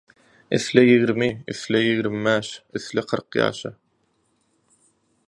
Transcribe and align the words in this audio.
Isle 0.57 0.83
ýigrimi, 0.91 1.27
isle 1.53 1.81
ýigrimi 1.89 2.21
bäş, 2.29 2.49
isle 2.81 3.07
kyrk 3.13 3.31
ýaşa 3.43 3.71